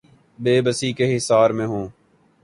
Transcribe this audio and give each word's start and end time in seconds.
بے 0.39 0.61
بسی 0.61 0.91
کے 0.93 1.15
حصار 1.17 1.49
میں 1.49 1.67
ہوں۔ 1.67 1.87